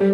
[0.00, 0.08] Mein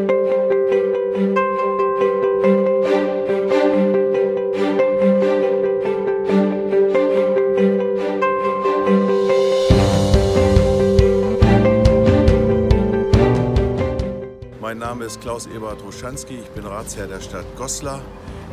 [14.78, 18.02] Name ist Klaus Eberhard Ruschanski, ich bin Ratsherr der Stadt Goslar.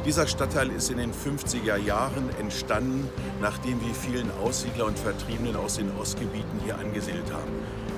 [0.05, 3.07] Dieser Stadtteil ist in den 50er Jahren entstanden,
[3.39, 7.51] nachdem wir vielen Aussiedler und Vertriebenen aus den Ostgebieten hier angesiedelt haben.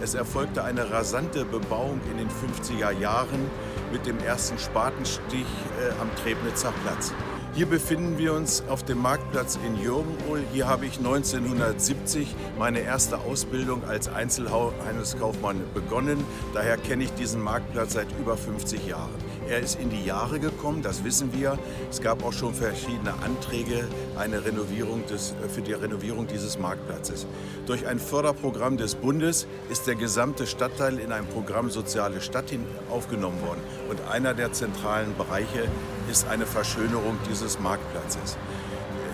[0.03, 3.49] Es erfolgte eine rasante Bebauung in den 50er Jahren
[3.91, 5.47] mit dem ersten Spatenstich
[5.81, 7.11] äh, am Trebnitzer Platz.
[7.55, 10.43] Hier befinden wir uns auf dem Marktplatz in Jürgenol.
[10.51, 16.23] Hier habe ich 1970 meine erste Ausbildung als Einzelhandelskaufmann begonnen.
[16.53, 19.09] Daher kenne ich diesen Marktplatz seit über 50 Jahren.
[19.47, 21.59] Er ist in die Jahre gekommen, das wissen wir.
[21.89, 23.87] Es gab auch schon verschiedene Anträge
[24.17, 27.27] eine Renovierung des, für die Renovierung dieses Marktplatzes.
[27.67, 32.45] Durch ein Förderprogramm des Bundes ist der gesamte Stadtteil in ein Programm Soziale Stadt
[32.89, 33.61] aufgenommen worden.
[33.89, 35.67] Und einer der zentralen Bereiche
[36.11, 38.37] ist eine Verschönerung dieses Marktplatzes.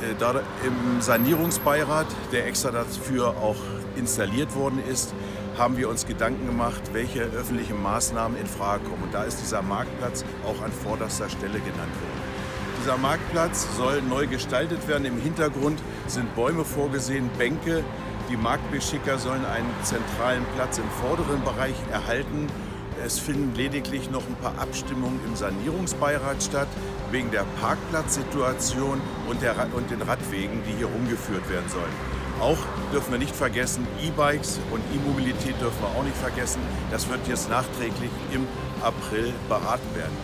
[0.02, 3.58] Äh, da Im Sanierungsbeirat, der extra dafür auch
[3.96, 5.14] installiert worden ist,
[5.58, 9.04] haben wir uns Gedanken gemacht, welche öffentlichen Maßnahmen in Frage kommen.
[9.04, 12.22] Und da ist dieser Marktplatz auch an vorderster Stelle genannt worden.
[12.82, 15.06] Dieser Marktplatz soll neu gestaltet werden.
[15.06, 17.84] Im Hintergrund sind Bäume vorgesehen, Bänke.
[18.30, 22.48] Die Marktbeschicker sollen einen zentralen Platz im vorderen Bereich erhalten
[23.06, 26.68] es finden lediglich noch ein paar Abstimmungen im Sanierungsbeirat statt,
[27.12, 31.94] wegen der Parkplatzsituation und, der, und den Radwegen, die hier rumgeführt werden sollen.
[32.40, 32.58] Auch
[32.92, 36.60] dürfen wir nicht vergessen, E-Bikes und E-Mobilität dürfen wir auch nicht vergessen.
[36.90, 38.48] Das wird jetzt nachträglich im
[38.82, 40.18] April beraten werden.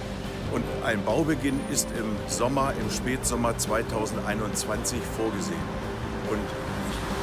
[0.52, 5.60] Und ein Baubeginn ist im Sommer, im Spätsommer 2021 vorgesehen.
[6.32, 6.40] Und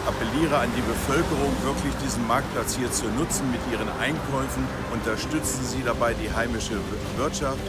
[0.07, 4.65] appelliere an die Bevölkerung, wirklich diesen Marktplatz hier zu nutzen mit ihren Einkäufen.
[4.93, 6.79] Unterstützen Sie dabei die heimische
[7.17, 7.61] Wirtschaft.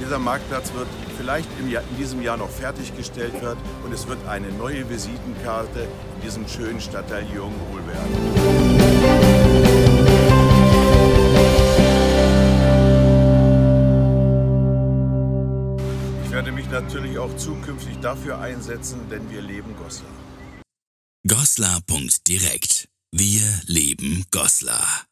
[0.00, 4.50] Dieser Marktplatz wird vielleicht Jahr, in diesem Jahr noch fertiggestellt wird und es wird eine
[4.52, 5.80] neue Visitenkarte
[6.16, 9.22] in diesem schönen Stadtteil Jürgenhol werden.
[16.24, 20.10] Ich werde mich natürlich auch zukünftig dafür einsetzen, denn wir leben Goslar.
[21.28, 22.88] Goslar.direkt.
[23.12, 25.06] Wir leben Goslar.